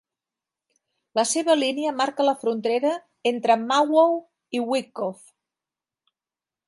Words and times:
La 1.19 1.25
seva 1.31 1.55
línia 1.59 1.91
marca 1.99 2.25
la 2.27 2.33
frontera 2.45 2.93
entre 3.33 3.59
Mahwah 3.67 4.09
i 4.61 4.63
Wyckoff. 4.73 5.31